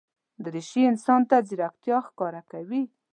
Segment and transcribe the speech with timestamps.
[0.43, 2.83] دریشي انسان ته ځیرکتیا ښکاره کوي.